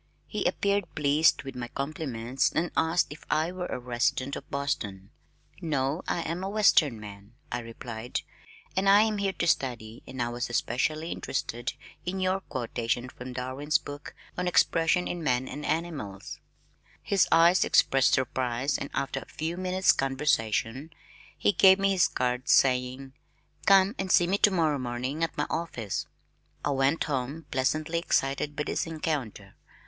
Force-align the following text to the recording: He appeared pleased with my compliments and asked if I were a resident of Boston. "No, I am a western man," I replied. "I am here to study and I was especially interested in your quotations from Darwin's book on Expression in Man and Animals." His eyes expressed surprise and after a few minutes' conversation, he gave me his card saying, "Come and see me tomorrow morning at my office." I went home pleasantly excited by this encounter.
He 0.25 0.45
appeared 0.45 0.85
pleased 0.95 1.43
with 1.43 1.55
my 1.55 1.67
compliments 1.67 2.51
and 2.51 2.71
asked 2.75 3.05
if 3.13 3.23
I 3.29 3.51
were 3.51 3.67
a 3.67 3.77
resident 3.77 4.35
of 4.35 4.49
Boston. 4.49 5.11
"No, 5.61 6.01
I 6.07 6.21
am 6.23 6.43
a 6.43 6.49
western 6.49 6.99
man," 6.99 7.33
I 7.51 7.59
replied. 7.59 8.21
"I 8.75 8.81
am 9.03 9.19
here 9.19 9.33
to 9.33 9.45
study 9.45 10.01
and 10.07 10.19
I 10.19 10.29
was 10.29 10.49
especially 10.49 11.11
interested 11.11 11.73
in 12.03 12.19
your 12.19 12.39
quotations 12.39 13.11
from 13.15 13.33
Darwin's 13.33 13.77
book 13.77 14.15
on 14.39 14.47
Expression 14.47 15.07
in 15.07 15.21
Man 15.23 15.47
and 15.47 15.63
Animals." 15.63 16.39
His 17.03 17.27
eyes 17.31 17.63
expressed 17.63 18.13
surprise 18.15 18.79
and 18.79 18.89
after 18.95 19.19
a 19.19 19.25
few 19.27 19.55
minutes' 19.55 19.91
conversation, 19.91 20.89
he 21.37 21.51
gave 21.51 21.77
me 21.77 21.91
his 21.91 22.07
card 22.07 22.49
saying, 22.49 23.13
"Come 23.67 23.93
and 23.99 24.11
see 24.11 24.25
me 24.25 24.39
tomorrow 24.39 24.79
morning 24.79 25.23
at 25.23 25.37
my 25.37 25.45
office." 25.47 26.07
I 26.65 26.71
went 26.71 27.03
home 27.03 27.45
pleasantly 27.51 27.99
excited 27.99 28.55
by 28.55 28.63
this 28.63 28.87
encounter. 28.87 29.53